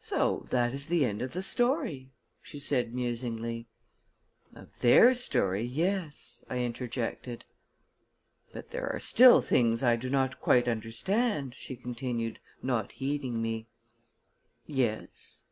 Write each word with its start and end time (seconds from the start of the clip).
"So 0.00 0.46
that 0.50 0.72
is 0.72 0.86
the 0.86 1.04
end 1.04 1.20
of 1.20 1.32
the 1.32 1.42
story," 1.42 2.12
she 2.40 2.60
said 2.60 2.94
musingly. 2.94 3.66
"Of 4.54 4.78
their 4.78 5.16
story, 5.16 5.64
yes," 5.64 6.44
I 6.48 6.58
interjected. 6.58 7.44
"But 8.52 8.68
there 8.68 8.88
are 8.88 9.00
still 9.00 9.42
certain 9.42 9.48
things 9.56 9.82
I 9.82 9.96
do 9.96 10.08
not 10.08 10.40
quite 10.40 10.68
understand," 10.68 11.56
she 11.58 11.74
continued, 11.74 12.38
not 12.62 12.92
heeding 12.92 13.42
me. 13.42 13.66
"Yes?" 14.64 15.42